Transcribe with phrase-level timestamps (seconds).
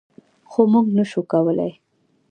[0.51, 1.71] خو موږ نشو کولی.